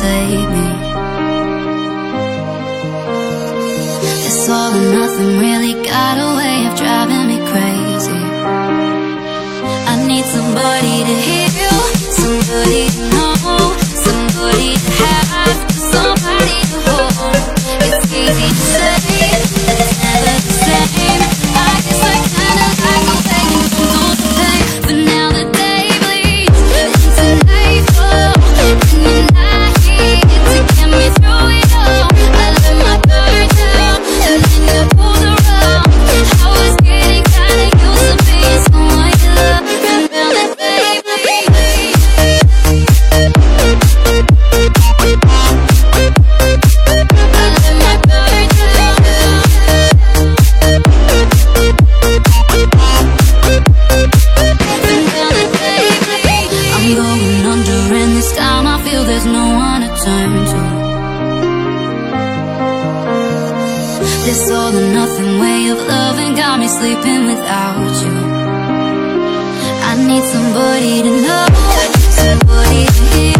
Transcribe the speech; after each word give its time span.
save 0.00 0.48
me. 0.56 0.68
It's 4.26 4.48
all 4.48 4.72
or 4.74 4.86
nothing, 4.98 5.38
really. 5.38 5.65
this 64.26 64.50
all 64.50 64.76
or 64.76 64.92
nothing 64.92 65.38
way 65.38 65.68
of 65.68 65.78
loving 65.86 66.34
got 66.34 66.58
me 66.58 66.66
sleeping 66.66 67.26
without 67.26 67.92
you. 68.02 68.14
I 69.88 69.92
need 70.08 70.24
somebody 70.34 71.02
to 71.06 71.12
know, 71.26 71.46
somebody 72.10 72.86
to 72.86 73.02
hear. 73.14 73.35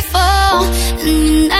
grateful. 0.00 0.20
Mm, 1.04 1.59